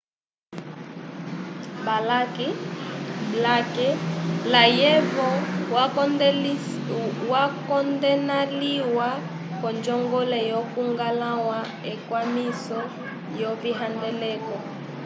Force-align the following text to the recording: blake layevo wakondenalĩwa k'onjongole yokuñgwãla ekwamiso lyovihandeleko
blake 3.31 3.77
layevo 4.53 5.29
wakondenalĩwa 7.33 9.07
k'onjongole 9.59 10.39
yokuñgwãla 10.53 11.31
ekwamiso 11.91 12.79
lyovihandeleko 13.33 14.55